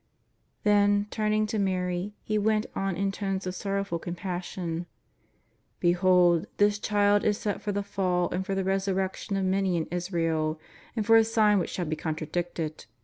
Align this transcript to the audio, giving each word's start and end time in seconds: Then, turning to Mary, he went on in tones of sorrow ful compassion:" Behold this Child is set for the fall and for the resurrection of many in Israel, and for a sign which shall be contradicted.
Then, 0.63 1.05
turning 1.11 1.45
to 1.45 1.59
Mary, 1.59 2.15
he 2.23 2.39
went 2.39 2.65
on 2.75 2.95
in 2.95 3.11
tones 3.11 3.45
of 3.45 3.53
sorrow 3.53 3.83
ful 3.83 3.99
compassion:" 3.99 4.87
Behold 5.79 6.47
this 6.57 6.79
Child 6.79 7.23
is 7.23 7.37
set 7.37 7.61
for 7.61 7.71
the 7.71 7.83
fall 7.83 8.27
and 8.31 8.43
for 8.43 8.55
the 8.55 8.63
resurrection 8.63 9.37
of 9.37 9.45
many 9.45 9.77
in 9.77 9.85
Israel, 9.91 10.59
and 10.95 11.05
for 11.05 11.17
a 11.17 11.23
sign 11.23 11.59
which 11.59 11.69
shall 11.69 11.85
be 11.85 11.95
contradicted. 11.95 12.87